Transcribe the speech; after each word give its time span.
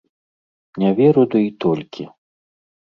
Не 0.85 0.89
веру 1.01 1.25
ды 1.37 1.45
і 1.49 1.55
толькі! 1.67 2.11